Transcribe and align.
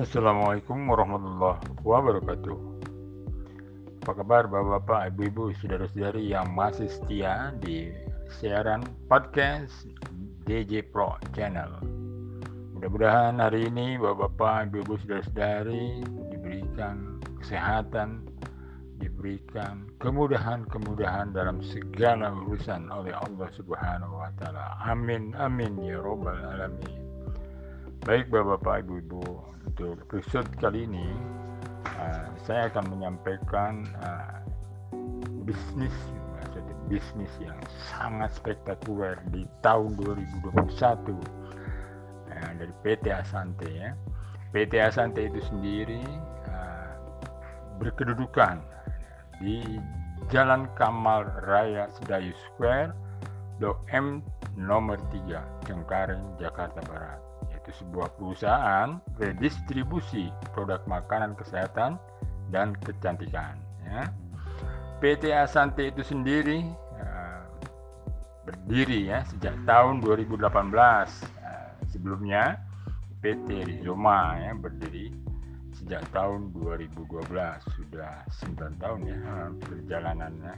Assalamualaikum 0.00 0.88
warahmatullahi 0.88 1.60
wabarakatuh. 1.84 2.56
Apa 4.00 4.12
kabar 4.16 4.48
bapak-bapak, 4.48 5.12
ibu-ibu, 5.12 5.52
saudara-saudari 5.60 6.24
yang 6.32 6.48
masih 6.56 6.88
setia 6.88 7.52
di 7.60 7.92
siaran 8.40 8.80
podcast 9.12 9.84
DJ 10.48 10.88
Pro 10.88 11.20
Channel. 11.36 11.84
Mudah-mudahan 12.72 13.44
hari 13.44 13.68
ini 13.68 14.00
bapak-bapak, 14.00 14.72
ibu-ibu, 14.72 14.96
saudara-saudari 15.04 16.00
diberikan 16.32 17.20
kesehatan, 17.44 18.24
diberikan 19.04 19.84
kemudahan-kemudahan 20.00 21.36
dalam 21.36 21.60
segala 21.60 22.32
urusan 22.48 22.88
oleh 22.88 23.12
Allah 23.12 23.52
Subhanahu 23.52 24.16
wa 24.16 24.32
taala. 24.40 24.80
Amin 24.80 25.36
amin 25.36 25.76
ya 25.84 26.00
robbal 26.00 26.40
alamin. 26.40 26.99
Baik 28.00 28.32
Bapak-bapak, 28.32 28.88
Ibu-ibu, 28.88 29.20
untuk 29.60 30.00
episode 30.08 30.48
kali 30.56 30.88
ini 30.88 31.04
uh, 32.00 32.32
saya 32.48 32.72
akan 32.72 32.96
menyampaikan 32.96 33.84
uh, 34.00 34.40
bisnis 35.44 35.92
maksudnya 36.32 36.76
bisnis 36.88 37.28
yang 37.44 37.60
sangat 37.92 38.32
spektakuler 38.32 39.20
di 39.28 39.44
tahun 39.60 40.00
2021 40.00 41.12
uh, 41.12 41.20
dari 42.32 42.72
PT 42.80 43.04
Asante 43.12 43.68
ya. 43.68 43.92
PT 44.56 44.80
Asante 44.80 45.28
itu 45.28 45.44
sendiri 45.52 46.00
uh, 46.48 46.96
berkedudukan 47.84 48.64
di 49.44 49.60
Jalan 50.32 50.72
Kamal 50.72 51.28
Raya 51.44 51.92
Sedayu 52.00 52.32
Square, 52.48 52.96
Blok 53.60 53.84
M 53.92 54.24
nomor 54.56 54.96
3, 55.12 55.68
Cengkareng, 55.68 56.24
Jakarta 56.40 56.80
Barat 56.88 57.29
sebuah 57.74 58.14
perusahaan 58.18 58.98
redistribusi 59.18 60.30
produk 60.54 60.82
makanan 60.90 61.38
kesehatan 61.38 61.96
dan 62.50 62.74
kecantikan. 62.82 63.54
Ya. 63.86 64.10
PT 65.00 65.32
Asante 65.32 65.88
itu 65.88 66.04
sendiri 66.04 66.66
uh, 67.00 67.42
berdiri 68.44 69.08
ya 69.08 69.24
sejak 69.30 69.56
tahun 69.64 70.04
2018. 70.04 70.44
Uh, 70.44 71.70
sebelumnya 71.88 72.60
PT 73.24 73.64
Rizoma 73.64 74.36
ya 74.40 74.52
berdiri 74.56 75.12
sejak 75.76 76.04
tahun 76.12 76.52
2012 76.52 77.32
sudah 77.72 78.24
9 78.28 78.82
tahun 78.82 79.00
ya 79.08 79.18
perjalanannya. 79.64 80.54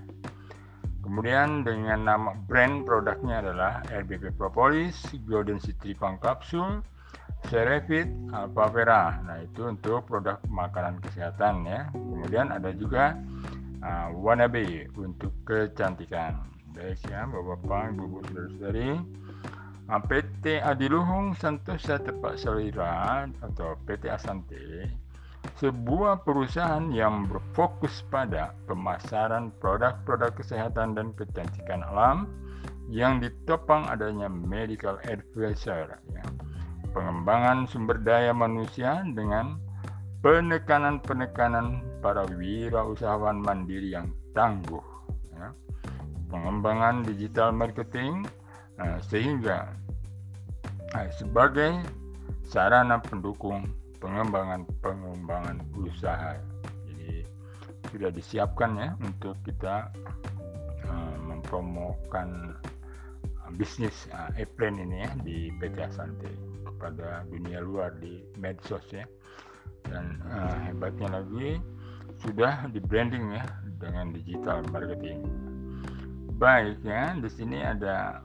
Kemudian 1.02 1.66
dengan 1.66 2.06
nama 2.06 2.30
brand 2.46 2.86
produknya 2.86 3.42
adalah 3.42 3.82
RBP 3.90 4.38
Propolis, 4.38 5.02
Golden 5.26 5.58
City 5.58 5.98
Pang 5.98 6.18
Capsule, 6.22 6.82
Cerevit, 7.50 8.08
Alpha 8.30 8.66
Vera. 8.70 9.18
Nah 9.24 9.42
itu 9.42 9.66
untuk 9.66 10.06
produk 10.06 10.38
makanan 10.46 11.02
kesehatan 11.02 11.66
ya. 11.66 11.88
Kemudian 11.90 12.54
ada 12.54 12.70
juga 12.74 13.18
uh, 13.82 14.08
Wannabe 14.14 14.90
untuk 14.94 15.32
kecantikan. 15.48 16.42
Baik 16.72 17.02
ya 17.08 17.28
Bapak-bapak, 17.28 17.94
Ibu-ibu. 17.94 18.18
Uh, 19.90 20.02
PT 20.08 20.62
Adiluhung 20.62 21.36
Santosa 21.36 22.00
Tepak 22.00 22.38
Selera 22.40 23.28
atau 23.44 23.76
PT 23.84 24.08
Asante 24.08 24.88
sebuah 25.58 26.22
perusahaan 26.22 26.90
yang 26.94 27.26
berfokus 27.26 28.06
pada 28.10 28.54
pemasaran 28.70 29.50
produk-produk 29.58 30.34
kesehatan 30.38 30.94
dan 30.94 31.10
kecantikan 31.18 31.82
alam 31.82 32.30
yang 32.90 33.18
ditopang 33.18 33.86
adanya 33.88 34.30
medical 34.30 34.98
advisor 35.06 35.98
ya. 36.12 36.24
Pengembangan 36.92 37.64
sumber 37.64 37.98
daya 38.00 38.36
manusia 38.36 39.00
dengan 39.16 39.56
penekanan-penekanan 40.22 41.82
para 42.04 42.28
wirausahawan 42.30 43.42
mandiri 43.42 43.96
yang 43.96 44.12
tangguh 44.36 44.84
ya. 45.34 45.50
pengembangan 46.30 47.02
digital 47.02 47.50
marketing 47.50 48.22
uh, 48.78 49.00
sehingga 49.02 49.72
uh, 50.94 51.08
sebagai 51.16 51.82
sarana 52.46 53.00
pendukung 53.02 53.66
pengembangan 53.98 54.68
pengembangan 54.84 55.58
usaha. 55.74 56.38
Jadi 56.86 57.24
sudah 57.90 58.10
disiapkan 58.12 58.70
ya 58.78 58.90
untuk 59.02 59.34
kita 59.42 59.90
uh, 60.86 61.16
mempromokan 61.24 62.54
bisnis 63.58 64.08
uh, 64.14 64.32
e-plan 64.40 64.80
ini 64.80 65.04
ya 65.04 65.10
di 65.20 65.36
PT 65.60 65.76
Asante 65.82 66.51
kepada 66.82 67.22
dunia 67.30 67.62
luar 67.62 67.94
di 68.02 68.26
medsos 68.42 68.82
ya. 68.90 69.06
Dan 69.86 70.18
uh, 70.26 70.66
hebatnya 70.66 71.22
lagi 71.22 71.62
sudah 72.26 72.66
di 72.74 72.82
branding 72.82 73.38
ya 73.38 73.46
dengan 73.78 74.10
digital 74.10 74.66
marketing. 74.74 75.22
Baik 76.42 76.82
ya, 76.82 77.14
di 77.14 77.30
sini 77.30 77.62
ada 77.62 78.18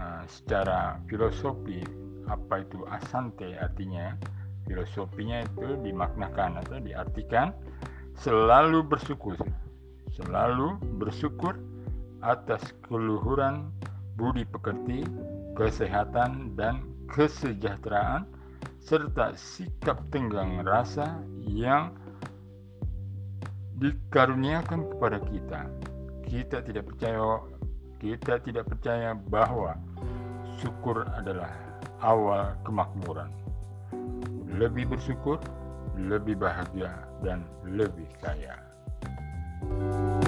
uh, 0.00 0.24
secara 0.24 0.96
filosofi 1.12 1.84
apa 2.24 2.64
itu 2.64 2.88
asante 2.88 3.52
artinya 3.60 4.16
filosofinya 4.64 5.44
itu 5.44 5.76
dimaknakan 5.84 6.62
atau 6.64 6.78
diartikan 6.80 7.50
selalu 8.14 8.86
bersyukur 8.86 9.34
selalu 10.14 10.78
bersyukur 11.02 11.58
atas 12.22 12.62
keluhuran 12.86 13.74
budi 14.14 14.46
pekerti 14.46 15.02
kesehatan 15.58 16.54
dan 16.54 16.86
kesejahteraan 17.10 18.26
serta 18.80 19.34
sikap 19.36 20.00
tenggang 20.14 20.62
rasa 20.64 21.20
yang 21.42 21.92
dikaruniakan 23.80 24.88
kepada 24.94 25.18
kita 25.28 25.60
kita 26.30 26.62
tidak 26.62 26.86
percaya 26.86 27.42
kita 28.00 28.40
tidak 28.40 28.64
percaya 28.70 29.12
bahwa 29.12 29.76
syukur 30.62 31.04
adalah 31.16 31.52
awal 32.00 32.56
kemakmuran. 32.64 33.28
Lebih 34.56 34.94
bersyukur, 34.96 35.42
lebih 35.96 36.36
bahagia, 36.40 36.92
dan 37.20 37.44
lebih 37.64 38.08
kaya. 38.24 38.56
Memang 39.60 40.19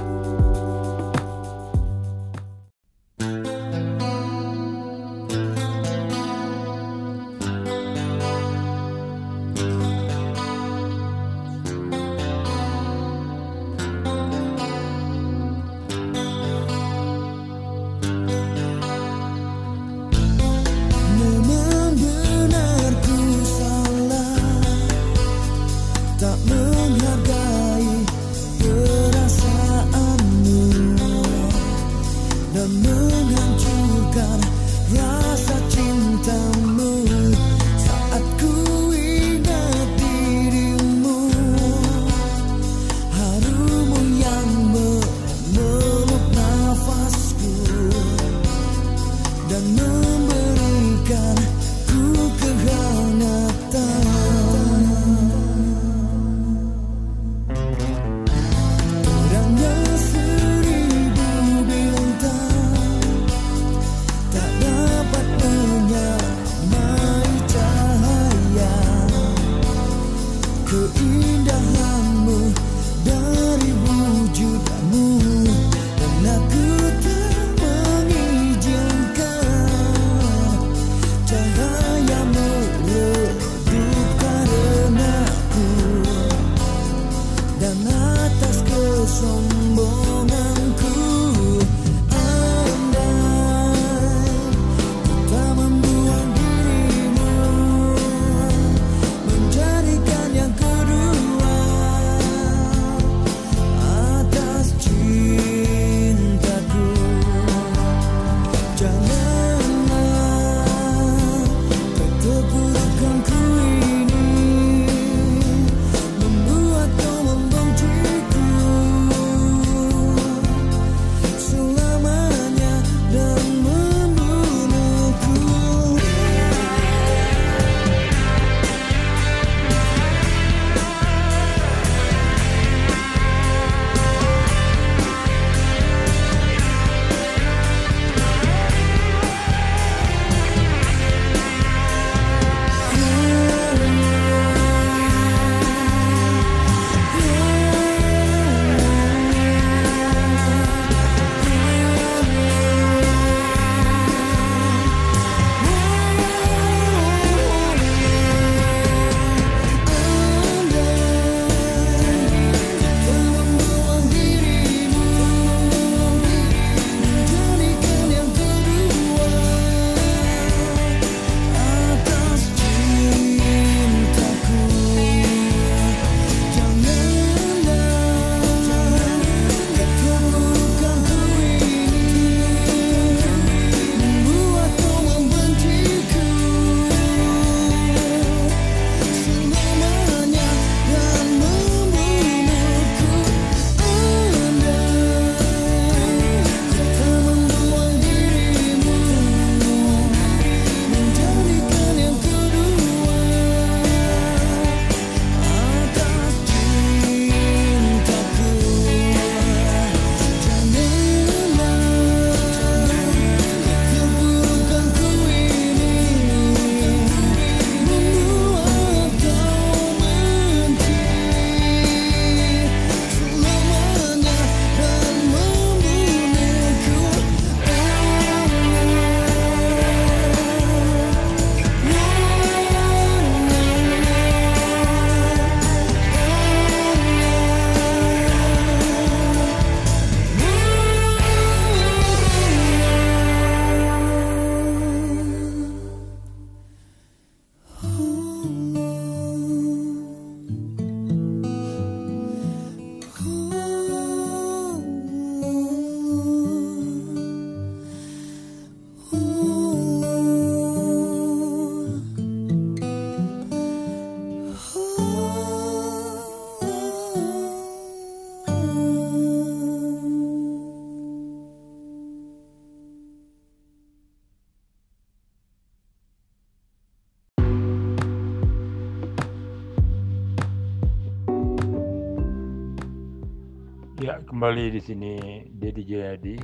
kembali 284.42 284.74
di 284.74 284.82
sini 284.82 285.14
Dedi 285.54 285.86
Jayadi. 285.86 286.34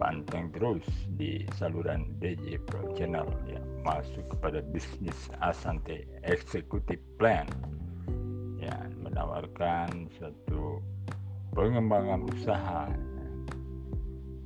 Panteng 0.00 0.48
terus 0.56 0.88
di 1.20 1.44
saluran 1.60 2.16
DJ 2.16 2.56
Pro 2.64 2.96
Channel 2.96 3.28
ya 3.44 3.60
masuk 3.84 4.24
kepada 4.32 4.64
bisnis 4.72 5.28
Asante 5.44 6.08
Executive 6.24 6.96
Plan. 7.20 7.44
Ya 8.56 8.72
menawarkan 9.04 10.08
satu 10.16 10.80
pengembangan 11.52 12.24
usaha. 12.24 12.88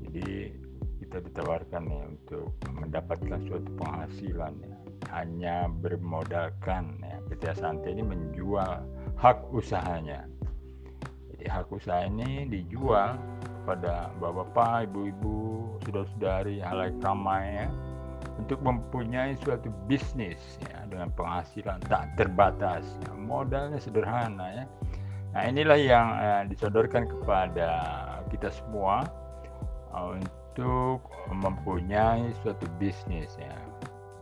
Jadi 0.03 0.51
kita 0.99 1.23
ditawarkan 1.31 1.83
ya 1.87 2.03
untuk 2.11 2.59
mendapatkan 2.75 3.39
suatu 3.47 3.71
penghasilan 3.79 4.55
ya. 4.67 4.77
Hanya 5.15 5.71
bermodalkan 5.71 6.99
ya. 7.07 7.23
PT 7.31 7.55
Asante 7.55 7.95
ini 7.95 8.03
menjual 8.03 8.83
hak 9.15 9.47
usahanya 9.55 10.27
hak 11.49 11.71
usaha 11.73 12.07
ini 12.07 12.47
dijual 12.47 13.19
kepada 13.67 14.15
bapak-bapak, 14.23 14.87
ibu-ibu, 14.87 15.67
saudara-saudari, 15.83 16.63
halayak 16.63 17.03
ramai 17.03 17.67
ya, 17.67 17.67
untuk 18.39 18.63
mempunyai 18.63 19.35
suatu 19.43 19.75
bisnis 19.91 20.39
ya, 20.71 20.87
dengan 20.87 21.11
penghasilan 21.19 21.83
tak 21.91 22.15
terbatas. 22.15 22.87
Ya, 23.03 23.13
modalnya 23.19 23.83
sederhana 23.83 24.47
ya. 24.63 24.65
Nah 25.35 25.43
inilah 25.51 25.77
yang 25.83 26.07
eh, 26.17 26.43
disodorkan 26.49 27.11
kepada 27.11 27.69
kita 28.31 28.55
semua 28.55 29.05
eh, 29.93 30.23
untuk 30.23 31.03
mempunyai 31.35 32.31
suatu 32.47 32.71
bisnis 32.79 33.35
ya. 33.37 33.59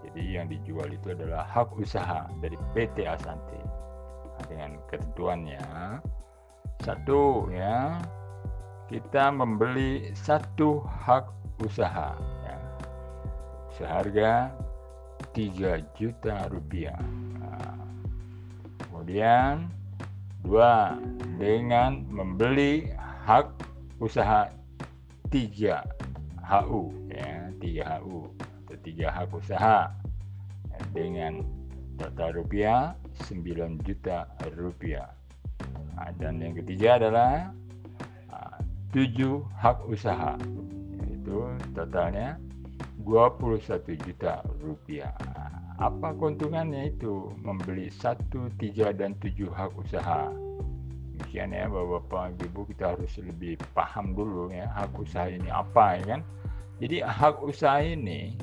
Jadi 0.08 0.40
yang 0.40 0.48
dijual 0.48 0.88
itu 0.88 1.12
adalah 1.12 1.44
hak 1.44 1.74
usaha 1.76 2.24
dari 2.40 2.56
PT 2.72 3.04
Asante 3.04 3.60
nah, 3.60 4.42
dengan 4.48 4.70
ketentuannya 4.88 5.60
satu 6.84 7.48
ya 7.48 7.96
kita 8.92 9.32
membeli 9.32 10.12
satu 10.12 10.84
hak 10.84 11.32
usaha 11.64 12.12
ya, 12.44 12.58
seharga 13.72 14.52
3 15.32 15.80
juta 15.96 16.44
rupiah. 16.52 17.00
Nah, 17.40 17.80
kemudian 18.84 19.72
dua 20.44 21.00
dengan 21.40 22.04
membeli 22.12 22.92
hak 23.24 23.48
usaha 24.04 24.52
3 25.32 25.80
HU 26.44 26.82
ya 27.08 27.48
3 27.64 27.96
HU 28.04 28.28
atau 28.68 28.76
3 28.84 29.16
hak 29.16 29.28
usaha 29.32 29.88
dengan 30.92 31.40
total 31.96 32.44
rupiah 32.44 32.92
9 33.24 33.80
juta 33.80 34.28
rupiah. 34.52 35.23
Nah, 35.94 36.10
dan 36.18 36.42
yang 36.42 36.58
ketiga 36.58 36.98
adalah 36.98 37.54
7 38.94 39.42
hak 39.58 39.78
usaha 39.90 40.38
itu 41.10 41.50
totalnya 41.74 42.38
21 43.02 43.98
juta 44.06 44.42
rupiah. 44.62 45.14
Apa 45.82 46.14
keuntungannya 46.14 46.94
itu? 46.94 47.34
Membeli 47.42 47.90
1, 47.90 48.30
3, 48.54 48.94
dan 48.94 49.18
7 49.18 49.50
hak 49.50 49.74
usaha. 49.74 50.30
Demikian 51.14 51.50
ya 51.54 51.66
bapak-bapak 51.66 52.38
ibu 52.42 52.62
kita 52.70 52.94
harus 52.94 53.18
lebih 53.18 53.58
paham 53.74 54.14
dulu 54.14 54.50
ya 54.50 54.70
hak 54.70 54.94
usaha 54.98 55.26
ini 55.26 55.50
apa 55.50 55.98
ya 55.98 56.18
kan? 56.18 56.20
Jadi 56.78 56.96
hak 57.02 57.42
usaha 57.42 57.82
ini 57.82 58.38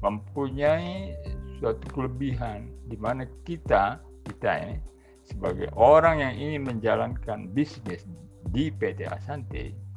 mempunyai 0.00 1.16
suatu 1.60 1.84
kelebihan 1.92 2.72
di 2.88 2.96
mana 2.96 3.28
kita 3.44 4.00
kita 4.24 4.50
ini 4.64 4.76
sebagai 5.30 5.70
orang 5.78 6.20
yang 6.20 6.34
ingin 6.34 6.62
menjalankan 6.66 7.48
bisnis 7.54 8.02
di 8.50 8.74
PT 8.74 9.06
Asante 9.06 9.90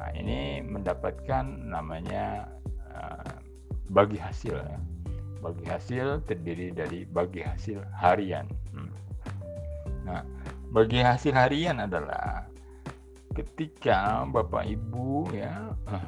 Nah, 0.00 0.08
ini 0.16 0.64
mendapatkan 0.64 1.44
namanya 1.68 2.48
uh, 2.88 3.36
bagi 3.92 4.16
hasil 4.16 4.56
ya. 4.56 4.80
Bagi 5.44 5.64
hasil 5.68 6.24
terdiri 6.24 6.72
dari 6.72 7.04
bagi 7.04 7.44
hasil 7.44 7.84
harian. 8.00 8.48
Hmm. 8.72 8.92
Nah, 10.08 10.24
bagi 10.72 11.04
hasil 11.04 11.36
harian 11.36 11.84
adalah 11.84 12.48
ketika 13.36 14.24
Bapak 14.24 14.72
Ibu 14.72 15.28
ya 15.36 15.76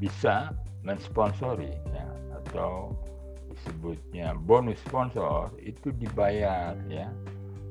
bisa 0.00 0.56
mensponsori 0.80 1.76
ya 1.92 2.08
atau 2.40 2.96
disebutnya 3.60 4.32
bonus 4.48 4.80
sponsor 4.88 5.52
itu 5.60 5.92
dibayar 6.00 6.72
ya. 6.88 7.12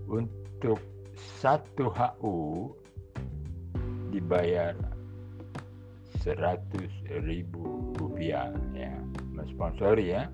Untuk 0.05 0.77
satu 1.41 1.89
HU 1.89 2.69
dibayar 4.13 4.77
seratus 6.21 6.93
ribu 7.25 7.97
rupiah 7.97 8.53
ya. 8.77 8.93
Mensponsori 9.33 10.13
ya. 10.13 10.29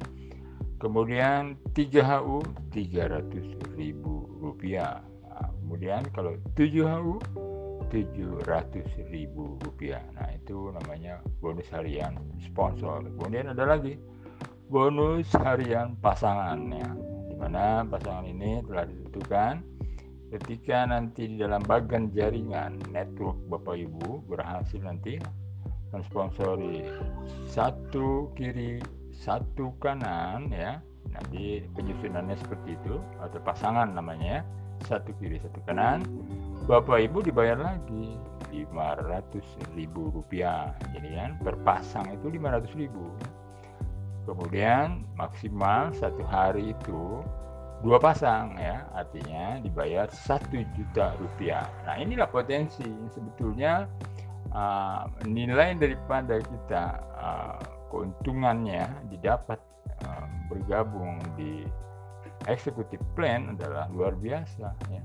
Kemudian 0.75 1.55
3HU 1.71 2.43
300 2.75 3.79
ribu 3.79 4.27
rupiah. 4.43 4.99
Nah, 5.23 5.47
kemudian 5.63 6.03
kalau 6.11 6.35
7HU 6.59 7.23
700 7.87 8.83
ribu 9.07 9.55
rupiah. 9.63 10.03
Nah 10.19 10.27
itu 10.35 10.73
namanya 10.75 11.23
bonus 11.39 11.69
harian 11.71 12.19
sponsor. 12.43 13.07
Kemudian 13.15 13.55
ada 13.55 13.63
lagi 13.63 13.95
bonus 14.65 15.29
harian 15.37 15.93
pasangan 16.01 16.57
ya 16.73 16.89
di 17.29 17.35
mana 17.37 17.85
pasangan 17.85 18.25
ini 18.25 18.65
telah 18.65 18.85
ditentukan 18.89 19.53
ketika 20.35 20.89
nanti 20.89 21.29
di 21.29 21.37
dalam 21.37 21.61
bagian 21.63 22.09
jaringan 22.11 22.81
network 22.89 23.37
Bapak 23.47 23.77
Ibu 23.77 24.25
berhasil 24.25 24.81
nanti 24.81 25.21
mensponsori 25.93 26.83
satu 27.47 28.33
kiri 28.35 28.83
satu 29.15 29.71
kanan 29.79 30.51
ya. 30.51 30.83
Nanti 31.15 31.63
penyusunannya 31.71 32.35
seperti 32.35 32.75
itu 32.75 32.99
atau 33.23 33.39
pasangan 33.39 33.87
namanya 33.95 34.43
satu 34.83 35.15
kiri 35.21 35.39
satu 35.39 35.63
kanan. 35.63 36.03
Bapak 36.67 37.07
Ibu 37.07 37.23
dibayar 37.23 37.55
lagi 37.55 38.19
500 38.51 39.31
ribu 39.75 40.11
rupiah 40.11 40.75
jadi 40.95 41.09
kan 41.15 41.31
per 41.43 41.55
pasang 41.63 42.07
itu 42.11 42.27
500 42.31 42.71
ribu 42.79 43.11
kemudian 44.25 45.05
maksimal 45.15 45.93
satu 45.95 46.25
hari 46.25 46.73
itu 46.73 47.21
dua 47.85 48.01
pasang 48.01 48.57
ya 48.57 48.81
artinya 48.97 49.61
dibayar 49.61 50.09
satu 50.09 50.57
juta 50.73 51.13
rupiah. 51.21 51.69
Nah 51.85 52.01
inilah 52.01 52.25
potensi 52.25 52.85
sebetulnya 53.13 53.85
uh, 54.49 55.05
nilai 55.29 55.77
daripada 55.77 56.41
kita 56.41 56.83
uh, 57.13 57.61
keuntungannya 57.93 58.89
didapat 59.13 59.61
uh, 60.01 60.27
bergabung 60.49 61.21
di 61.37 61.61
executive 62.49 63.05
plan 63.13 63.53
adalah 63.53 63.85
luar 63.93 64.17
biasa 64.17 64.73
ya. 64.89 65.03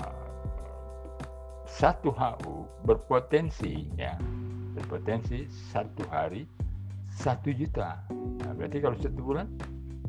Uh, 0.00 0.32
satu 1.68 2.14
HU 2.16 2.64
berpotensi 2.88 3.92
ya 4.00 4.16
berpotensi 4.74 5.46
satu 5.70 6.02
hari 6.10 6.48
satu 7.14 7.54
juta. 7.54 8.02
Nah, 8.42 8.52
berarti 8.58 8.82
kalau 8.82 8.98
satu 8.98 9.20
bulan 9.22 9.46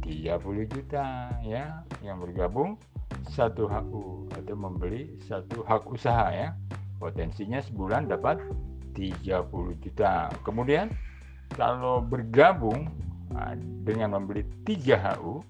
30 0.01 0.65
juta 0.69 1.29
ya. 1.45 1.85
Yang 2.01 2.17
bergabung 2.29 2.81
satu 3.29 3.69
HU 3.69 4.29
atau 4.33 4.55
membeli 4.57 5.13
satu 5.25 5.61
hak 5.65 5.85
usaha 5.89 6.33
ya. 6.33 6.57
Potensinya 6.97 7.61
sebulan 7.61 8.09
dapat 8.09 8.41
30 8.97 9.77
juta. 9.85 10.33
Kemudian 10.41 10.89
kalau 11.53 12.01
bergabung 12.01 12.89
nah, 13.29 13.53
dengan 13.85 14.17
membeli 14.17 14.43
3 14.65 14.97
HU 15.21 15.45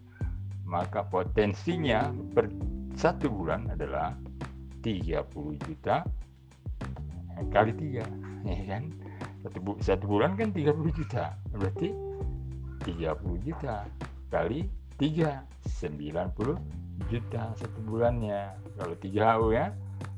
maka 0.65 1.05
potensinya 1.05 2.09
per 2.33 2.49
satu 2.97 3.29
bulan 3.29 3.69
adalah 3.69 4.17
30 4.81 5.21
juta 5.61 6.01
kali 7.51 7.71
tiga 7.75 8.05
ya 8.49 8.63
kan 8.65 8.83
satu, 9.45 9.57
bu 9.61 9.71
satu 9.77 10.09
bulan 10.09 10.33
kan 10.33 10.49
30 10.49 10.73
juta. 10.89 11.37
Berarti 11.53 11.93
30 12.81 13.45
juta 13.45 13.85
kali 14.33 14.65
3 14.97 15.45
90 15.85 16.57
juta 17.13 17.43
satu 17.53 17.79
bulannya. 17.85 18.57
Kalau 18.81 18.95
3 18.97 19.37
HU 19.37 19.47
ya. 19.53 19.69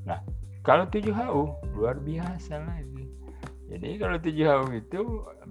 Nah 0.08 0.24
kalau 0.64 0.88
7 0.88 1.12
HU 1.12 1.44
luar 1.76 2.00
biasa 2.00 2.64
lagi. 2.64 3.12
Jadi 3.68 4.00
kalau 4.00 4.16
7 4.16 4.32
HU 4.32 4.68
itu 4.80 5.02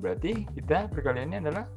berarti 0.01 0.49
kita 0.57 0.89
perkaliannya 0.89 1.45
adalah 1.45 1.69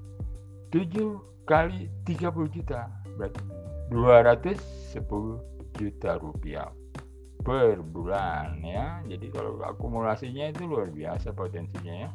7 0.71 1.43
kali 1.43 1.91
30 2.07 2.55
juta. 2.55 2.87
Berarti 3.19 3.43
210 3.91 5.43
juta 5.75 6.15
rupiah 6.15 6.71
per 7.39 7.79
bulan 7.79 8.59
ya. 8.61 8.99
Jadi 9.07 9.31
kalau 9.31 9.59
akumulasinya 9.63 10.51
itu 10.51 10.67
luar 10.67 10.91
biasa 10.91 11.31
potensinya 11.31 12.07
ya. 12.07 12.09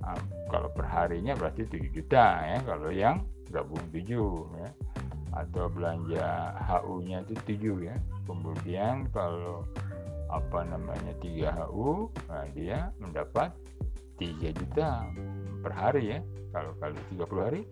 Nah, 0.00 0.16
kalau 0.48 0.72
perharinya 0.72 1.36
berarti 1.36 1.68
7 1.68 1.92
juta 1.92 2.26
ya. 2.44 2.58
Kalau 2.64 2.88
yang 2.92 3.24
gabung 3.48 3.82
7 3.92 4.60
ya. 4.60 4.70
Atau 5.30 5.70
belanja 5.70 6.58
HU 6.66 7.06
nya 7.06 7.22
itu 7.24 7.34
7 7.46 7.88
ya. 7.88 7.96
Kemudian 8.28 9.08
kalau 9.14 9.64
apa 10.30 10.62
namanya 10.62 11.10
3 11.18 11.50
HU 11.66 12.06
nah 12.30 12.46
dia 12.54 12.94
mendapat 13.02 13.50
3 14.22 14.54
juta 14.54 15.08
per 15.64 15.72
hari 15.72 16.16
ya. 16.16 16.20
Kalau 16.50 16.72
kali 16.78 16.98
30 17.16 17.46
hari 17.46 17.62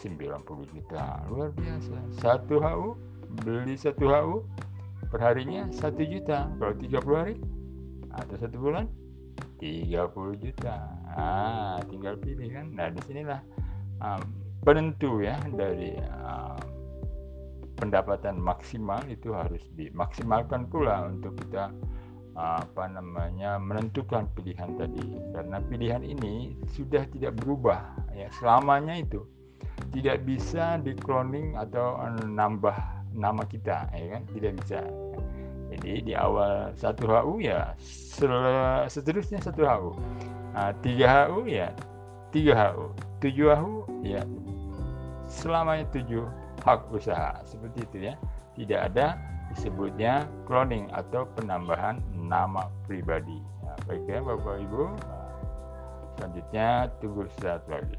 90 0.00 0.72
juta. 0.72 1.20
Luar 1.28 1.50
biasa. 1.52 1.96
Satu 2.16 2.60
HU 2.62 2.88
beli 3.44 3.74
satu 3.80 4.12
HU 4.12 4.36
perharinya 5.12 5.68
satu 5.68 6.00
juta. 6.00 6.48
Kalau 6.56 6.72
30 6.72 7.20
hari 7.20 7.36
atau 8.16 8.36
satu 8.40 8.56
bulan 8.56 8.88
30 9.60 9.92
juta. 10.40 10.76
Ah 11.12 11.76
tinggal 11.86 12.16
pilih 12.16 12.48
kan. 12.48 12.72
Nah 12.72 12.88
di 12.88 13.00
sinilah 13.04 13.40
um, 14.00 14.20
penentu 14.64 15.20
ya 15.20 15.36
dari 15.52 15.94
um, 16.00 16.58
pendapatan 17.76 18.38
maksimal 18.38 19.02
itu 19.10 19.34
harus 19.34 19.62
dimaksimalkan 19.74 20.70
pula 20.70 21.10
untuk 21.10 21.34
kita 21.34 21.74
apa 22.32 22.88
namanya 22.88 23.60
menentukan 23.60 24.24
pilihan 24.32 24.72
tadi. 24.80 25.04
Karena 25.36 25.60
pilihan 25.60 26.00
ini 26.00 26.56
sudah 26.72 27.04
tidak 27.12 27.36
berubah 27.44 27.92
ya. 28.16 28.32
Selamanya 28.40 28.96
itu 28.96 29.22
tidak 29.92 30.24
bisa 30.24 30.80
di 30.80 30.96
cloning 30.96 31.60
atau 31.60 32.00
nambah 32.24 32.76
nama 33.12 33.44
kita 33.44 33.92
ya 33.92 34.06
kan. 34.16 34.22
Tidak 34.32 34.52
bisa 34.64 34.80
jadi 35.82 36.00
di 36.00 36.14
awal 36.14 36.70
satu 36.78 37.10
HU 37.10 37.42
ya 37.42 37.74
seterusnya 38.88 39.42
satu 39.42 39.66
HU 39.66 39.90
nah, 40.54 40.70
tiga 40.80 41.26
HU 41.28 41.44
ya 41.50 41.74
tiga 42.30 42.72
HU 42.72 42.94
tujuh 43.18 43.50
HU 43.50 43.76
ya 44.06 44.22
selamanya 45.32 45.88
tujuh 45.90 46.28
hak 46.62 46.92
usaha. 46.92 47.40
Seperti 47.48 47.88
itu 47.88 47.96
ya. 48.12 48.14
Tidak 48.52 48.80
ada 48.92 49.16
disebutnya 49.52 50.28
cloning 50.44 50.88
atau 50.92 51.24
penambahan 51.32 52.00
nama 52.12 52.68
pribadi. 52.84 53.40
Nah, 53.64 53.76
baik 53.88 54.04
ya 54.04 54.20
bapak 54.20 54.60
ibu. 54.60 54.92
Nah, 54.92 55.28
selanjutnya 56.16 56.68
tunggu 57.00 57.24
saat 57.40 57.64
lagi 57.66 57.96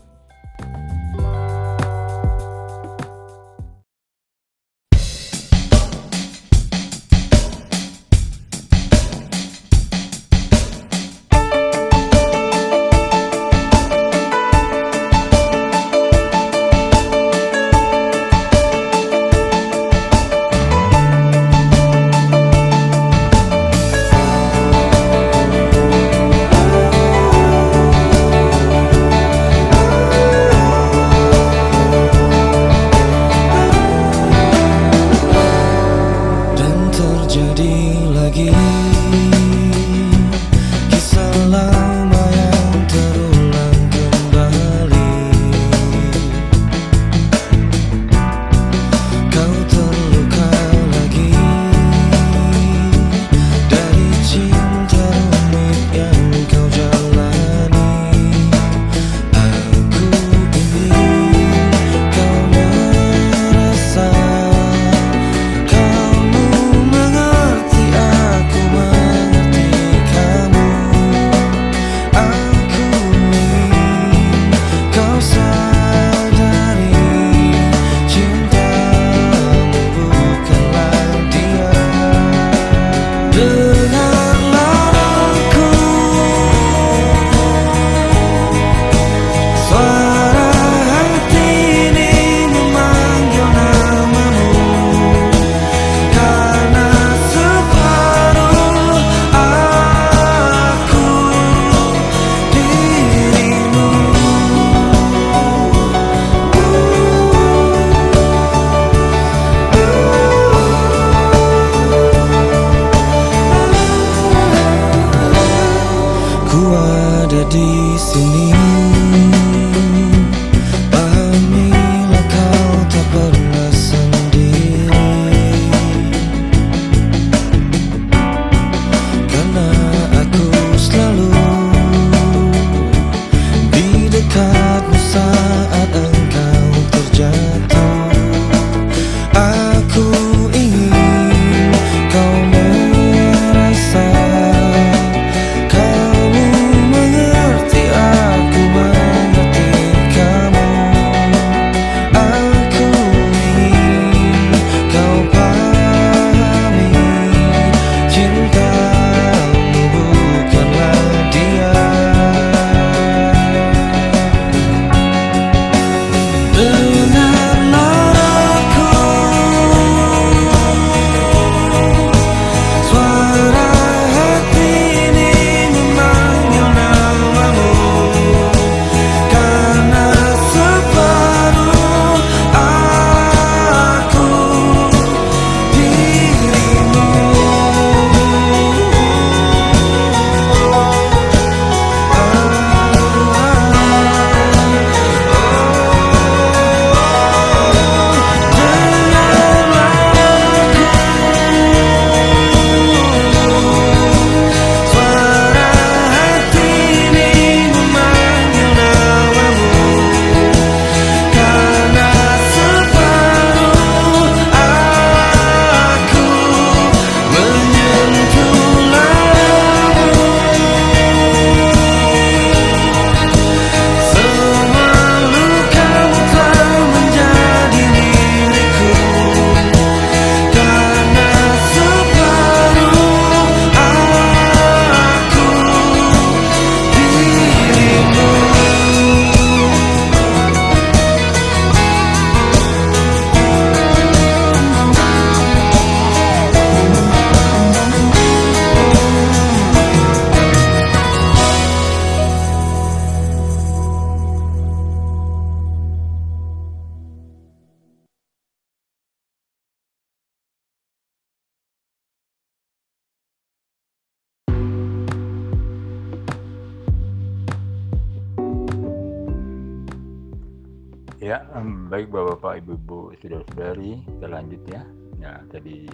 baik 271.93 272.10
Bapak-bapak, 272.10 272.65
Ibu-ibu, 272.65 273.13
saudara-saudari, 273.21 274.01
kita 274.01 274.25
lanjut 274.25 274.65
ya. 274.65 274.82
Ya, 275.21 275.45
tadi 275.53 275.86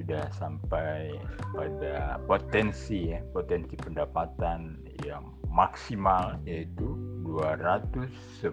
sudah 0.00 0.32
sampai 0.32 1.12
pada 1.52 2.16
potensi 2.24 3.12
ya, 3.12 3.20
potensi 3.36 3.76
pendapatan 3.76 4.80
yang 5.04 5.28
maksimal 5.52 6.40
yaitu 6.48 6.96
210 7.20 8.48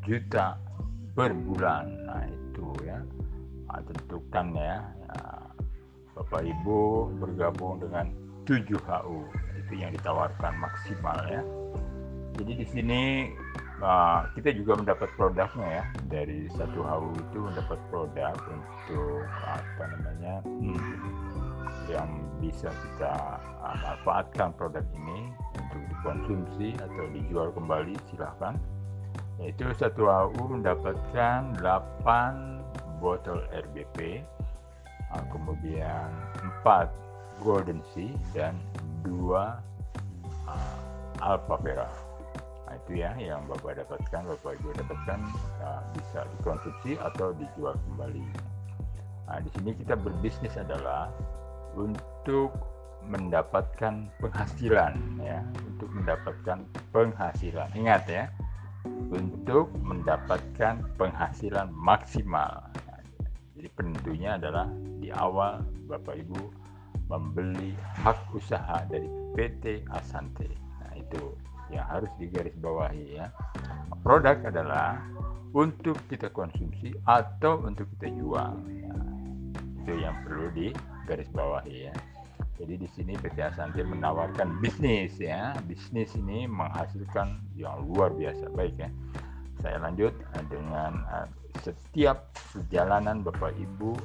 juta 0.00 0.56
per 1.12 1.36
bulan. 1.36 1.92
Nah, 2.08 2.24
itu 2.24 2.64
ya. 2.80 3.04
Nah, 3.68 3.84
tentukan 3.84 4.56
ya, 4.56 4.80
ya 4.80 5.20
Bapak 6.16 6.40
Ibu 6.40 7.12
bergabung 7.20 7.84
dengan 7.84 8.08
7 8.48 8.64
HU. 8.64 9.28
Itu 9.60 9.76
yang 9.76 9.92
ditawarkan 9.92 10.56
maksimal 10.56 11.20
ya. 11.28 11.44
Jadi 12.40 12.64
di 12.64 12.66
sini 12.72 13.28
uh, 13.80 14.28
kita 14.36 14.52
juga 14.54 14.78
mendapat 14.78 15.08
produknya 15.16 15.68
ya. 15.80 15.84
Dari 16.08 16.46
satu 16.54 16.84
HU 16.84 17.10
itu 17.16 17.38
mendapat 17.40 17.78
produk 17.88 18.36
untuk 18.48 19.24
apa 19.44 19.84
namanya 19.96 20.34
hmm, 20.44 20.96
yang 21.88 22.10
bisa 22.38 22.68
kita 22.70 23.14
uh, 23.64 23.76
manfaatkan 23.80 24.52
produk 24.54 24.84
ini 24.94 25.32
untuk 25.56 25.82
dikonsumsi 25.90 26.68
atau 26.80 27.04
dijual 27.12 27.48
kembali 27.56 27.96
silahkan. 28.12 28.54
Yaitu 29.40 29.72
satu 29.76 30.04
HU 30.04 30.60
mendapatkan 30.60 31.56
8 31.58 33.00
botol 33.00 33.40
RBP 33.48 34.20
uh, 35.16 35.24
kemudian 35.32 36.12
4 36.64 36.88
Golden 37.40 37.80
Sea 37.96 38.12
dan 38.36 38.52
2 39.08 39.32
uh, 39.32 39.56
Alpha 41.24 41.56
Vera 41.64 42.09
itu 42.84 43.04
ya 43.04 43.12
yang 43.20 43.44
Bapak 43.46 43.80
dapatkan, 43.80 44.22
Bapak 44.36 44.52
Ibu 44.60 44.68
dapatkan 44.80 45.20
uh, 45.62 45.82
bisa 45.94 46.24
dikonsumsi 46.38 46.92
atau 47.00 47.32
dijual 47.36 47.76
kembali. 47.90 48.24
Nah, 49.30 49.38
di 49.38 49.50
sini 49.54 49.70
kita 49.78 49.94
berbisnis 49.94 50.54
adalah 50.58 51.12
untuk 51.78 52.50
mendapatkan 53.06 54.10
penghasilan 54.18 54.98
ya, 55.22 55.40
untuk 55.70 55.88
mendapatkan 55.94 56.58
penghasilan. 56.90 57.68
Ingat 57.78 58.02
ya, 58.10 58.24
untuk 58.84 59.70
mendapatkan 59.80 60.82
penghasilan 60.98 61.68
maksimal. 61.72 62.68
Jadi 63.56 63.68
penentunya 63.76 64.40
adalah 64.40 64.72
di 64.98 65.12
awal 65.12 65.60
Bapak 65.84 66.16
Ibu 66.16 66.40
membeli 67.12 67.76
hak 68.00 68.32
usaha 68.32 68.86
dari 68.88 69.04
PT 69.36 69.84
Asante. 69.92 70.48
Nah, 70.80 70.92
itu 70.96 71.36
yang 71.70 71.86
harus 71.86 72.10
digarisbawahi 72.18 73.18
ya. 73.18 73.30
Produk 74.02 74.38
adalah 74.46 75.00
untuk 75.54 75.98
kita 76.06 76.30
konsumsi 76.30 76.94
atau 77.06 77.62
untuk 77.62 77.86
kita 77.96 78.10
jual. 78.14 78.54
Ya. 78.70 78.94
Itu 79.82 79.92
yang 79.98 80.14
perlu 80.22 80.50
digarisbawahi 80.54 81.76
ya. 81.90 81.94
Jadi 82.60 82.76
di 82.76 82.88
sini 82.92 83.16
PT 83.16 83.40
Asante 83.40 83.80
menawarkan 83.80 84.60
bisnis 84.60 85.16
ya. 85.16 85.56
Bisnis 85.64 86.12
ini 86.12 86.44
menghasilkan 86.44 87.40
yang 87.56 87.88
luar 87.88 88.12
biasa. 88.12 88.52
Baik 88.52 88.76
ya. 88.76 88.90
Saya 89.64 89.80
lanjut 89.80 90.12
dengan 90.48 91.04
uh, 91.08 91.28
setiap 91.64 92.32
perjalanan 92.52 93.24
Bapak 93.24 93.56
Ibu 93.56 93.96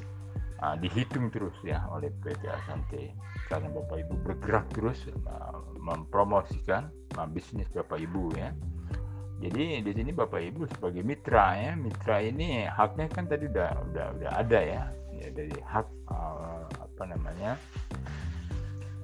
uh, 0.62 0.76
dihitung 0.78 1.28
terus 1.28 1.54
ya 1.64 1.84
oleh 1.92 2.12
PT 2.24 2.48
Asante 2.48 3.12
karena 3.48 3.68
Bapak 3.72 3.96
Ibu 4.06 4.14
bergerak 4.24 4.66
terus 4.72 4.98
uh, 5.28 5.60
mempromosikan 5.80 6.88
uh, 7.18 7.28
bisnis 7.28 7.68
Bapak 7.72 8.00
Ibu 8.00 8.36
ya. 8.36 8.50
Jadi 9.36 9.84
di 9.84 9.92
sini 9.92 10.16
Bapak 10.16 10.40
Ibu 10.40 10.64
sebagai 10.72 11.04
mitra 11.04 11.60
ya, 11.60 11.72
mitra 11.76 12.24
ini 12.24 12.64
haknya 12.64 13.04
kan 13.12 13.28
tadi 13.28 13.44
udah 13.52 13.70
udah 13.92 14.06
udah 14.16 14.30
ada 14.32 14.60
ya, 14.64 14.82
ya 15.12 15.28
dari 15.28 15.52
hak 15.60 15.88
uh, 16.08 16.64
apa 16.80 17.02
namanya 17.04 17.60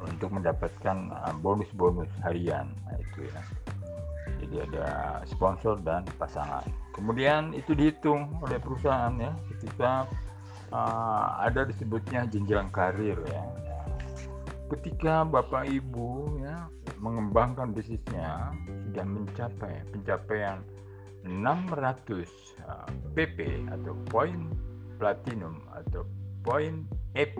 untuk 0.00 0.32
mendapatkan 0.32 1.12
bonus-bonus 1.44 2.08
harian 2.24 2.72
nah, 2.88 2.96
itu 2.96 3.28
ya. 3.28 3.40
Jadi 4.42 4.56
ada 4.72 4.86
sponsor 5.28 5.78
dan 5.84 6.02
pasangan. 6.18 6.66
Kemudian 6.96 7.54
itu 7.54 7.78
dihitung 7.78 8.26
oleh 8.42 8.58
perusahaan 8.58 9.14
ya 9.20 9.30
ketika 9.54 10.10
uh, 10.72 11.44
ada 11.44 11.68
disebutnya 11.68 12.26
jenjang 12.26 12.72
karir 12.72 13.16
ya. 13.28 13.44
Ketika 14.72 15.28
Bapak 15.28 15.68
Ibu 15.68 16.40
ya 16.40 16.64
mengembangkan 16.96 17.76
bisnisnya 17.76 18.56
sudah 18.88 19.04
mencapai 19.04 19.84
pencapaian 19.92 20.64
600 21.28 22.24
uh, 22.64 22.88
PP 23.12 23.68
atau 23.68 23.92
poin 24.08 24.48
platinum 24.96 25.60
atau 25.76 26.08
poin 26.42 26.88
EP 27.14 27.38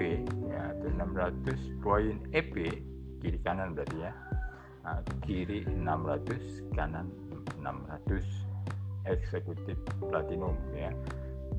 ya 0.53 0.61
atau 0.77 0.88
600 0.92 1.83
poin 1.83 2.21
EP 2.37 2.55
kiri 3.23 3.38
kanan 3.42 3.75
berarti 3.75 3.97
ya 4.03 4.12
nah, 4.85 5.01
kiri 5.25 5.64
600 5.66 6.75
kanan 6.77 7.09
600 7.62 8.23
eksekutif 9.07 9.79
platinum 9.99 10.55
ya 10.75 10.90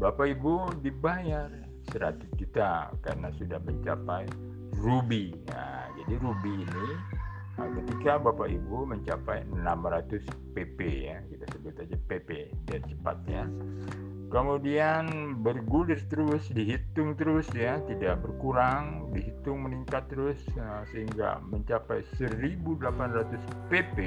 Bapak 0.03 0.35
Ibu 0.35 0.83
dibayar 0.83 1.47
100 1.95 2.27
juta 2.35 2.91
karena 2.99 3.31
sudah 3.39 3.55
mencapai 3.63 4.27
ruby. 4.75 5.31
Nah, 5.47 5.87
jadi 5.95 6.19
ruby 6.19 6.67
ini 6.67 6.87
nah, 7.55 7.71
ketika 7.71 8.19
Bapak 8.19 8.51
Ibu 8.51 8.83
mencapai 8.83 9.47
600 9.47 10.27
PP 10.59 11.07
ya, 11.07 11.23
kita 11.31 11.45
sebut 11.55 11.79
aja 11.79 11.95
PP 12.11 12.51
biar 12.67 12.83
cepat 12.83 13.17
ya. 13.31 13.47
Kemudian 14.27 15.39
bergulir 15.39 16.03
terus, 16.11 16.51
dihitung 16.51 17.15
terus 17.15 17.47
ya, 17.55 17.79
tidak 17.87 18.27
berkurang, 18.27 19.07
dihitung 19.15 19.63
meningkat 19.63 20.03
terus 20.11 20.43
nah, 20.59 20.83
sehingga 20.91 21.39
mencapai 21.47 22.03
1800 22.19 23.39
PP 23.71 23.97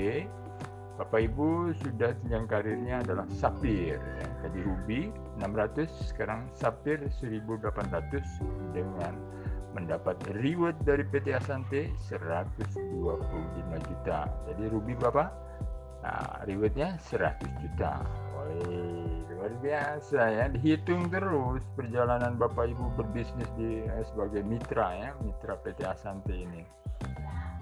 Bapak 0.97 1.29
Ibu 1.29 1.77
sudah 1.85 2.17
jenjang 2.25 2.49
karirnya 2.49 3.05
adalah 3.05 3.29
Sapir 3.29 4.01
ya. 4.01 4.29
Tadi 4.41 4.59
Ruby 4.65 5.13
600 5.37 5.93
sekarang 6.09 6.49
Sapir 6.57 7.05
1800 7.21 7.61
dengan 8.73 9.13
mendapat 9.77 10.17
reward 10.41 10.73
dari 10.89 11.05
PT 11.05 11.37
Asante 11.37 11.93
125 12.09 12.97
juta. 13.93 14.25
Jadi 14.49 14.63
Ruby 14.73 14.97
berapa? 14.97 15.29
Nah, 16.01 16.41
rewardnya 16.49 16.97
100 16.97 17.45
juta. 17.61 18.01
Woi, 18.33 19.21
luar 19.37 19.53
biasa 19.61 20.21
ya. 20.33 20.45
Dihitung 20.49 21.13
terus 21.13 21.61
perjalanan 21.77 22.41
Bapak 22.41 22.73
Ibu 22.73 22.97
berbisnis 22.97 23.53
di 23.61 23.85
eh, 23.85 24.05
sebagai 24.09 24.41
mitra 24.41 24.97
ya, 24.97 25.11
mitra 25.21 25.61
PT 25.61 25.85
Asante 25.85 26.33
ini 26.33 26.86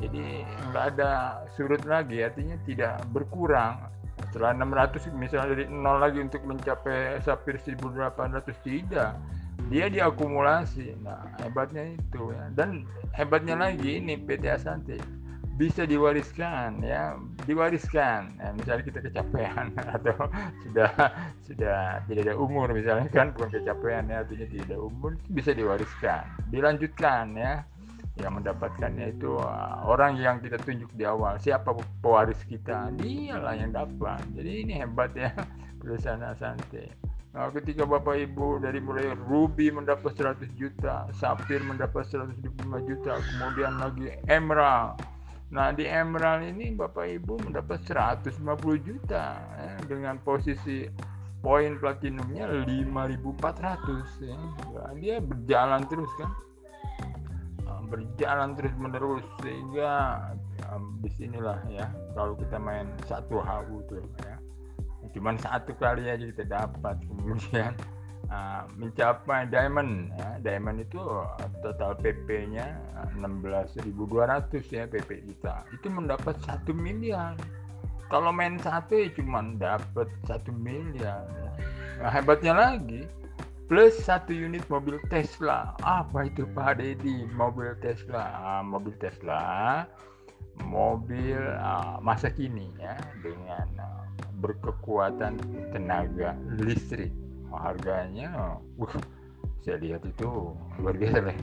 jadi 0.02 0.42
nggak 0.70 0.84
ada 0.96 1.10
surut 1.54 1.82
lagi 1.86 2.22
artinya 2.24 2.58
tidak 2.66 3.02
berkurang. 3.14 3.78
Setelah 4.30 4.54
600 4.58 5.10
misalnya 5.14 5.54
dari 5.54 5.64
nol 5.70 6.02
lagi 6.02 6.18
untuk 6.18 6.42
mencapai 6.42 7.22
sapir 7.22 7.58
1800 7.62 8.42
tidak. 8.66 9.14
Dia 9.70 9.86
diakumulasi. 9.86 10.98
Nah 10.98 11.22
hebatnya 11.38 11.94
itu 11.94 12.34
ya. 12.34 12.50
Dan 12.50 12.82
hebatnya 13.14 13.54
lagi 13.54 14.02
ini 14.02 14.18
PT 14.18 14.44
Asante 14.50 14.98
bisa 15.54 15.86
diwariskan 15.86 16.82
ya. 16.82 17.14
Diwariskan. 17.46 18.34
Ya, 18.42 18.50
misalnya 18.50 18.82
kita 18.82 18.98
kecapean 18.98 19.70
atau 19.94 20.26
sudah 20.66 20.90
sudah 21.46 22.02
tidak 22.10 22.22
ada 22.26 22.34
umur 22.34 22.74
misalnya 22.74 23.06
kan 23.14 23.30
bukan 23.30 23.62
kecapean 23.62 24.10
ya. 24.10 24.26
Artinya 24.26 24.46
tidak 24.50 24.66
ada 24.74 24.78
umur 24.82 25.14
bisa 25.30 25.54
diwariskan. 25.54 26.26
Dilanjutkan 26.50 27.38
ya 27.38 27.62
yang 28.14 28.38
mendapatkannya 28.38 29.18
itu 29.18 29.34
uh, 29.42 29.82
orang 29.82 30.14
yang 30.22 30.38
kita 30.38 30.54
tunjuk 30.62 30.90
di 30.94 31.02
awal. 31.02 31.34
Siapa 31.42 31.74
pewaris 31.98 32.38
kita? 32.46 32.94
Dialah 32.94 33.58
yang 33.58 33.74
dapat. 33.74 34.22
Jadi 34.38 34.50
ini 34.62 34.72
hebat 34.78 35.10
ya 35.18 35.34
perusahaan 35.82 36.22
Asante. 36.22 36.94
Nah, 37.34 37.50
ketika 37.50 37.82
bapak 37.82 38.30
ibu 38.30 38.62
dari 38.62 38.78
mulai 38.78 39.10
Ruby 39.26 39.66
mendapat 39.74 40.14
100 40.14 40.54
juta 40.54 41.10
Sapir 41.10 41.58
mendapat 41.66 42.06
125 42.06 42.62
juta 42.86 43.18
kemudian 43.18 43.82
lagi 43.82 44.14
Emerald. 44.30 45.02
Nah 45.50 45.74
di 45.74 45.82
Emerald 45.82 46.46
ini 46.46 46.70
bapak 46.78 47.18
ibu 47.18 47.34
mendapat 47.42 47.82
150 47.90 48.38
juta 48.86 49.34
ya, 49.34 49.74
dengan 49.90 50.22
posisi 50.22 50.86
poin 51.42 51.74
platinumnya 51.82 52.46
5400 52.62 54.22
ya. 54.22 54.38
dia 54.94 55.18
berjalan 55.18 55.82
terus 55.90 56.08
kan 56.14 56.30
berjalan 57.94 58.58
terus 58.58 58.74
menerus 58.74 59.22
sehingga 59.38 60.18
um, 60.74 60.98
di 60.98 61.10
sinilah 61.14 61.62
ya 61.70 61.86
kalau 62.18 62.34
kita 62.34 62.58
main 62.58 62.90
satu 63.06 63.38
HU 63.38 63.78
tuh 63.86 64.02
ya. 64.26 64.36
Cuman 65.14 65.38
satu 65.38 65.70
kali 65.78 66.10
aja 66.10 66.26
kita 66.26 66.42
dapat 66.42 66.98
kemudian 67.06 67.70
uh, 68.34 68.66
mencapai 68.82 69.46
diamond 69.46 70.10
ya. 70.18 70.42
Diamond 70.42 70.82
itu 70.82 70.98
total 71.62 71.94
PP-nya 72.02 72.74
16.200 73.14 73.94
ya 74.74 74.90
PP 74.90 75.10
kita. 75.30 75.62
Itu 75.70 75.86
mendapat 75.86 76.34
satu 76.42 76.74
miliar 76.74 77.38
kalau 78.12 78.30
main 78.32 78.60
satu 78.60 79.00
ya 79.00 79.08
cuma 79.16 79.40
dapat 79.56 80.08
satu 80.28 80.52
miliar 80.52 81.24
nah, 81.98 82.10
hebatnya 82.12 82.52
lagi 82.54 83.08
plus 83.74 83.90
satu 84.06 84.30
unit 84.30 84.62
mobil 84.70 85.02
Tesla. 85.10 85.74
Apa 85.82 86.30
itu 86.30 86.46
Pak 86.54 86.78
Deddy? 86.78 87.26
Mobil 87.34 87.74
Tesla. 87.82 88.22
Ah, 88.22 88.62
mobil 88.62 88.94
Tesla. 89.02 89.82
Mobil 90.62 91.42
uh, 91.58 91.98
masa 91.98 92.30
kini 92.30 92.70
ya 92.78 92.94
dengan 93.18 93.66
uh, 93.82 94.06
berkekuatan 94.38 95.42
tenaga 95.74 96.38
listrik. 96.54 97.10
Harganya 97.50 98.62
uh, 98.62 98.94
saya 99.66 99.82
lihat 99.82 100.06
itu 100.06 100.54
luar 100.78 100.94
biasa 100.94 101.18
lah 101.26 101.36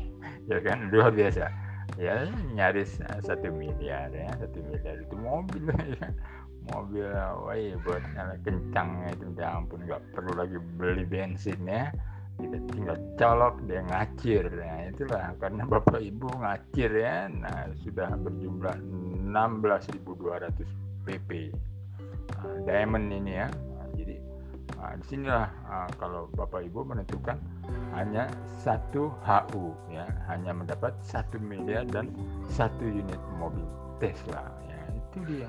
ya 0.48 0.58
kan 0.64 0.88
luar 0.88 1.12
biasa. 1.12 1.52
Ya 2.00 2.32
nyaris 2.56 2.96
satu 3.28 3.52
miliar 3.52 4.08
ya 4.08 4.32
satu 4.40 4.56
miliar 4.72 5.04
itu 5.04 5.16
mobil. 5.20 5.68
ya 5.68 6.08
mobil 6.72 7.04
wah 7.12 7.52
buat 7.84 8.02
nyala 8.16 8.36
kencang 8.40 9.04
itu 9.12 9.26
ya 9.36 9.60
ampun 9.60 9.84
nggak 9.84 10.00
perlu 10.16 10.32
lagi 10.32 10.56
beli 10.80 11.04
bensin 11.04 11.60
ya. 11.68 11.92
Kita 12.34 12.58
tinggal 12.66 12.98
colok 13.14 13.62
dia 13.68 13.84
ngacir. 13.86 14.50
Nah 14.50 14.90
itulah 14.90 15.36
karena 15.38 15.62
bapak 15.68 16.00
ibu 16.02 16.26
ngacir 16.40 16.90
ya. 16.90 17.28
Nah 17.30 17.70
sudah 17.84 18.10
berjumlah 18.16 18.74
16.200 19.30 20.66
pp 21.04 21.30
nah, 22.32 22.56
diamond 22.64 23.06
ini 23.12 23.32
ya. 23.38 23.46
Nah, 23.52 23.86
jadi 23.94 24.16
nah, 24.74 24.92
di 24.98 25.04
sinilah 25.06 25.46
nah, 25.68 25.88
kalau 26.00 26.26
bapak 26.34 26.66
ibu 26.66 26.82
menentukan 26.82 27.38
hanya 27.94 28.26
satu 28.64 29.14
HU 29.22 29.76
ya. 29.92 30.08
Hanya 30.26 30.56
mendapat 30.56 30.96
satu 31.04 31.38
miliar 31.38 31.86
dan 31.86 32.10
satu 32.50 32.82
unit 32.82 33.20
mobil 33.38 33.62
Tesla. 34.02 34.42
Ya 34.66 34.80
itu 34.90 35.18
dia 35.28 35.46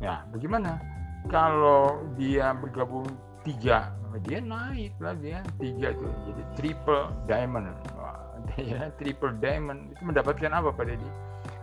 ya 0.00 0.24
bagaimana? 0.32 0.80
Kalau 1.28 2.00
dia 2.16 2.56
bergabung 2.56 3.06
tiga 3.44 3.92
dia 4.26 4.42
naik 4.42 4.98
lagi 4.98 5.38
ya. 5.38 5.40
Tiga 5.62 5.94
itu 5.94 6.08
jadi 6.26 6.42
triple 6.58 7.04
diamond. 7.30 7.70
Wah, 7.94 8.18
ya 8.58 8.90
triple 8.98 9.38
diamond. 9.38 9.94
Itu 9.94 10.02
mendapatkan 10.02 10.50
apa 10.50 10.74
pada 10.74 10.98
dia 10.98 11.12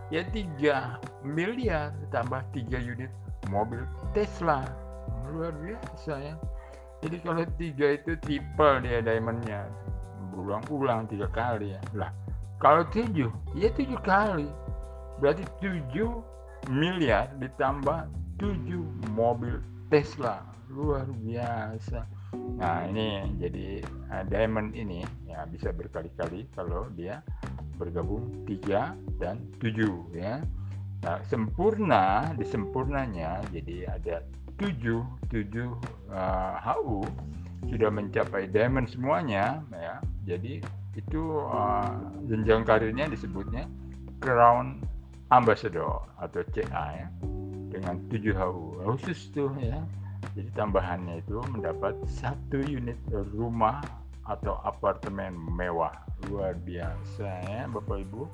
ya 0.08 0.24
tiga 0.32 0.96
miliar 1.20 1.92
tambah 2.08 2.40
tiga 2.56 2.80
unit 2.80 3.12
mobil 3.52 3.84
Tesla. 4.16 4.64
Luar 5.28 5.52
biasa 5.60 6.12
ya. 6.16 6.34
Jadi 7.04 7.16
kalau 7.20 7.44
tiga 7.60 7.86
itu 7.94 8.16
triple 8.24 8.80
dia 8.80 9.04
diamondnya. 9.04 9.68
Berulang-ulang 10.32 11.10
tiga 11.12 11.28
kali 11.28 11.76
ya. 11.76 11.80
Lah 11.92 12.10
kalau 12.58 12.82
tujuh 12.88 13.28
ya 13.52 13.68
tujuh 13.76 14.00
kali. 14.00 14.48
Berarti 15.18 15.44
tujuh 15.60 16.22
miliar 16.70 17.28
ditambah 17.42 18.06
tujuh 18.38 18.86
mobil 19.12 19.58
Tesla. 19.90 20.46
Luar 20.70 21.04
biasa. 21.10 22.06
Nah 22.60 22.86
ini 22.86 23.34
jadi 23.40 23.82
uh, 24.12 24.24
diamond 24.30 24.72
ini 24.76 25.02
ya 25.26 25.44
bisa 25.48 25.74
berkali-kali 25.74 26.46
kalau 26.54 26.86
dia 26.94 27.24
bergabung 27.76 28.46
tiga 28.46 28.94
dan 29.18 29.42
tujuh 29.58 30.06
ya. 30.14 30.42
Nah, 30.98 31.22
sempurna 31.30 32.34
di 32.34 32.42
sempurnanya 32.42 33.38
jadi 33.54 33.86
ada 33.86 34.26
tujuh 34.58 35.06
tujuh 35.30 35.70
uh, 36.10 36.58
HU 36.58 37.06
sudah 37.70 37.90
mencapai 37.90 38.50
diamond 38.50 38.90
semuanya 38.90 39.62
ya. 39.72 40.02
Jadi 40.26 40.60
itu 40.98 41.22
uh, 41.46 41.94
jenjang 42.26 42.66
karirnya 42.66 43.06
disebutnya 43.06 43.70
crown 44.18 44.82
ambassador 45.30 46.02
atau 46.18 46.42
CA 46.50 47.06
ya 47.06 47.08
dengan 47.78 47.96
7 48.10 48.34
HU 48.34 48.82
khusus 48.82 49.30
tuh 49.30 49.54
ya. 49.62 49.78
Jadi 50.34 50.50
tambahannya 50.58 51.22
itu 51.22 51.38
mendapat 51.54 51.94
satu 52.10 52.58
unit 52.66 52.98
rumah 53.30 53.78
atau 54.26 54.58
apartemen 54.66 55.38
mewah. 55.54 55.94
Luar 56.26 56.58
biasa 56.58 57.26
ya 57.46 57.70
Bapak 57.70 58.02
Ibu. 58.02 58.26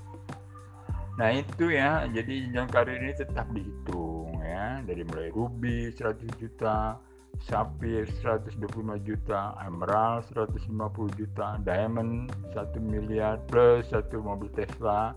Nah 1.14 1.30
itu 1.30 1.70
ya, 1.70 2.10
jadi 2.10 2.48
jenjang 2.48 2.68
karir 2.74 2.98
ini 2.98 3.14
tetap 3.14 3.46
dihitung 3.54 4.34
ya, 4.42 4.82
dari 4.82 5.06
mulai 5.06 5.30
ruby 5.30 5.94
100 5.94 6.26
juta, 6.42 6.98
Sapphire 7.38 8.10
125 8.18 8.98
juta, 9.06 9.54
Emerald 9.62 10.26
150 10.34 11.14
juta, 11.14 11.58
Diamond 11.62 12.34
1 12.50 12.82
miliar 12.82 13.38
plus 13.46 13.86
satu 13.94 14.22
mobil 14.26 14.50
Tesla. 14.58 15.14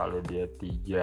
Kalau 0.00 0.16
dia 0.24 0.48
3 0.56 0.96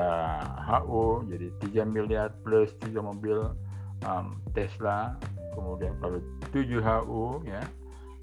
HO 0.66 1.22
jadi 1.30 1.54
3 1.86 1.86
miliar 1.86 2.34
plus 2.42 2.74
3 2.82 2.98
mobil 2.98 3.54
um, 4.02 4.42
Tesla. 4.58 5.14
Kemudian 5.54 5.94
kalau 6.02 6.18
7 6.50 6.82
HO 6.82 7.46
ya, 7.46 7.62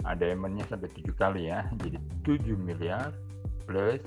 nah, 0.03 0.19
Diamondnya 0.19 0.67
sampai 0.67 0.91
7 0.91 1.15
kali 1.15 1.47
ya, 1.47 1.63
jadi 1.79 1.95
7 2.27 2.59
miliar 2.59 3.15
plus 3.63 4.03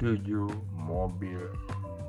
7 0.00 0.24
mobil 0.72 1.52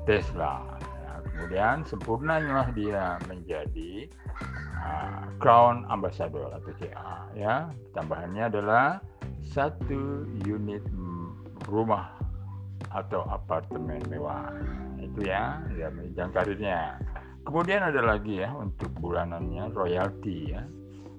Tesla. 0.08 0.64
Nah, 1.04 1.20
kemudian 1.28 1.84
sempurnanya 1.84 2.72
dia 2.72 3.20
menjadi 3.28 4.08
uh, 4.80 5.28
Crown 5.36 5.84
Ambassador 5.92 6.48
atau 6.48 6.72
CA 6.80 7.28
ya. 7.36 7.68
Tambahannya 7.92 8.48
adalah 8.48 9.04
satu 9.44 10.24
unit 10.48 10.84
rumah 11.68 12.15
atau 12.92 13.24
apartemen 13.26 14.02
mewah. 14.10 14.50
Itu 15.00 15.26
ya, 15.26 15.62
ya 15.74 15.88
menunjang 15.90 16.30
karirnya. 16.34 17.00
Kemudian 17.46 17.82
ada 17.86 18.02
lagi 18.02 18.42
ya 18.42 18.50
untuk 18.54 18.90
bulanannya 18.98 19.70
royalti 19.70 20.50
ya. 20.50 20.62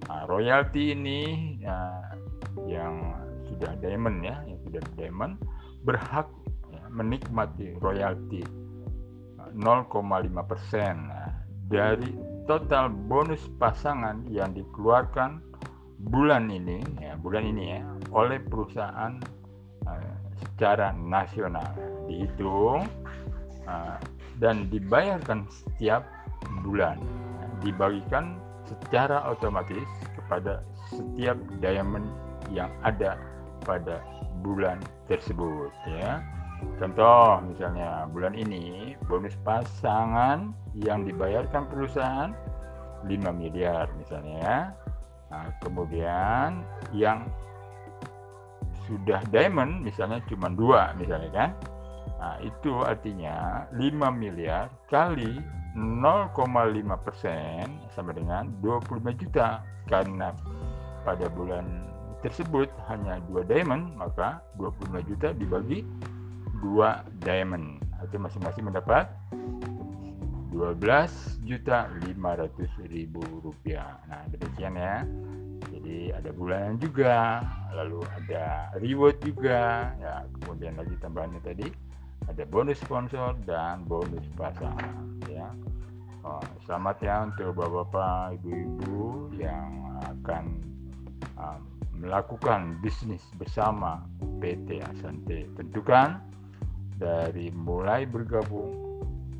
Nah, 0.08 0.23
royalti 0.27 0.95
ini 0.95 1.21
ya, 1.63 1.77
yang 2.67 3.15
sudah 3.47 3.75
diamond 3.80 4.23
ya, 4.23 4.36
yang 4.43 4.60
sudah 4.67 4.84
diamond 4.99 5.39
berhak 5.88 6.27
ya, 6.71 6.84
menikmati 6.91 7.80
royalti 7.80 8.43
0,5 9.56 9.95
persen 10.43 11.08
nah, 11.08 11.32
dari 11.71 12.12
total 12.45 12.91
bonus 12.91 13.41
pasangan 13.58 14.27
yang 14.27 14.51
dikeluarkan 14.51 15.41
bulan 15.97 16.47
ini 16.53 16.86
ya 17.01 17.17
bulan 17.17 17.43
ini 17.43 17.63
ya 17.73 17.82
oleh 18.13 18.38
perusahaan 18.45 19.17
uh, 19.89 20.17
secara 20.41 20.93
nasional. 20.95 21.67
Dihitung 22.06 22.86
uh, 23.65 23.97
dan 24.38 24.69
dibayarkan 24.69 25.45
setiap 25.50 26.06
bulan. 26.62 27.02
Dibagikan 27.62 28.38
secara 28.67 29.23
otomatis 29.32 29.88
kepada 30.13 30.62
setiap 30.93 31.39
diamond 31.63 32.08
yang 32.52 32.69
ada 32.84 33.17
pada 33.63 34.00
bulan 34.45 34.80
tersebut 35.10 35.73
ya. 35.88 36.21
Contoh 36.82 37.41
misalnya 37.45 38.10
bulan 38.10 38.34
ini 38.34 38.97
bonus 39.06 39.38
pasangan 39.45 40.54
yang 40.73 41.06
dibayarkan 41.06 41.69
perusahaan 41.69 42.34
5 43.06 43.13
miliar 43.34 43.86
misalnya 43.97 44.38
ya. 44.41 44.60
Nah, 45.28 45.45
kemudian 45.60 46.63
yang 46.95 47.28
sudah 48.88 49.21
diamond 49.30 49.84
misalnya 49.84 50.23
cuma 50.32 50.47
dua 50.50 50.95
misalnya 50.95 51.30
kan. 51.32 51.52
Nah, 52.17 52.41
itu 52.41 52.73
artinya 52.82 53.67
5 53.78 54.10
miliar 54.10 54.73
kali 54.89 55.38
0,5 55.78 56.34
persen 57.06 57.78
sama 57.93 58.10
dengan 58.10 58.50
25 58.65 59.13
juta 59.21 59.62
karena 59.86 60.34
pada 61.06 61.30
bulan 61.30 61.86
tersebut 62.26 62.65
hanya 62.89 63.21
dua 63.30 63.45
diamond 63.45 63.93
maka 63.93 64.41
25 64.58 65.06
juta 65.06 65.30
dibagi 65.38 65.86
dua 66.65 67.06
diamond 67.21 67.78
itu 68.02 68.17
masing-masing 68.17 68.65
mendapat 68.65 69.06
rupiah. 73.46 74.02
Nah 74.10 74.26
demikian 74.34 74.74
ya. 74.74 75.06
Jadi 75.70 76.10
ada 76.13 76.30
bulanan 76.34 76.82
juga 76.82 77.46
lalu 77.78 78.02
ada 78.17 78.74
reward 78.82 79.22
juga. 79.22 79.93
Ya 80.02 80.26
kemudian 80.41 80.74
lagi 80.82 80.98
tambahannya 80.98 81.41
tadi 81.46 81.70
ada 82.26 82.43
bonus 82.50 82.82
sponsor 82.82 83.38
dan 83.46 83.86
bonus 83.86 84.26
pasangan 84.34 85.22
ya. 85.30 85.48
Oh, 86.26 86.43
selamat 86.67 86.98
ya 87.06 87.15
untuk 87.24 87.56
bapak-bapak 87.56 88.41
ibu-ibu 88.41 89.32
yang 89.39 89.96
akan 90.04 90.60
um, 91.39 91.62
melakukan 91.96 92.76
bisnis 92.84 93.24
bersama 93.38 94.04
PT 94.41 94.82
Asante 94.82 95.46
tentukan. 95.56 96.20
Dari 96.98 97.54
mulai 97.54 98.10
bergabung 98.10 98.74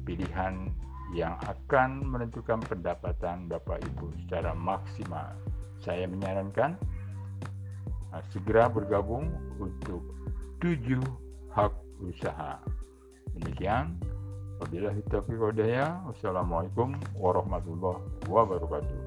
pilihan 0.06 0.70
yang 1.16 1.40
akan 1.48 2.04
menentukan 2.04 2.60
pendapatan 2.68 3.48
Bapak 3.48 3.80
Ibu 3.84 4.12
secara 4.26 4.52
maksimal. 4.52 5.36
Saya 5.80 6.10
menyarankan 6.10 6.76
uh, 8.12 8.24
segera 8.34 8.68
bergabung 8.68 9.32
untuk 9.62 10.04
tujuh 10.60 11.04
hak 11.54 11.72
usaha. 12.04 12.60
Demikian, 13.38 13.96
Wabillahi 14.58 15.06
taufiq. 15.06 15.38
Wassalamualaikum 16.10 16.98
warahmatullahi 17.14 18.02
wabarakatuh. 18.26 19.07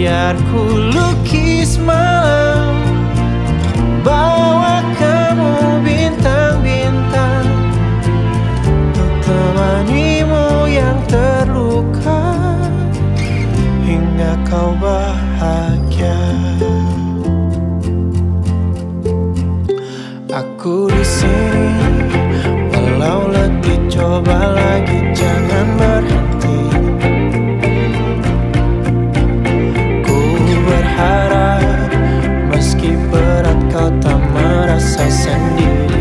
Biar 0.00 0.32
ku 0.48 0.64
lukis 0.96 1.76
malam. 1.76 2.72
Bawa 4.00 4.80
kamu 4.96 5.84
bintang-bintang 5.84 7.44
Untuk 8.64 9.12
temanimu 9.28 10.72
yang 10.72 10.96
terluka 11.04 12.32
Hingga 13.84 14.40
kau 14.48 14.72
bahagia. 14.80 16.16
Aku 20.32 20.88
di 20.88 21.04
sini 21.04 22.08
Walau 22.72 23.28
letih 23.28 23.84
coba 23.92 24.48
lagi 24.56 25.12
jangan 25.12 25.66
berhenti 25.76 25.99
merasa 34.80 35.04
sendiri 35.12 35.68
Kau 35.84 35.99